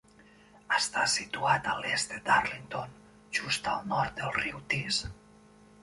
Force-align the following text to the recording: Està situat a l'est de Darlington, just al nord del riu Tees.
Està 0.77 1.03
situat 1.15 1.69
a 1.73 1.77
l'est 1.83 2.15
de 2.15 2.19
Darlington, 2.31 2.99
just 3.41 3.71
al 3.77 3.87
nord 3.95 4.21
del 4.23 4.37
riu 4.43 4.67
Tees. 4.75 5.03